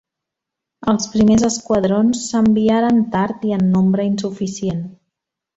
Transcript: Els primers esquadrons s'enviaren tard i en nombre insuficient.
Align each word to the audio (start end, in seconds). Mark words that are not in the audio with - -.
Els 0.93 1.05
primers 1.15 1.45
esquadrons 1.49 2.23
s'enviaren 2.31 2.99
tard 3.17 3.47
i 3.51 3.55
en 3.59 3.71
nombre 3.77 4.11
insuficient. 4.15 4.85